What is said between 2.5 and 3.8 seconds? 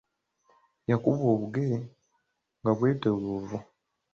nga bwetoolovu.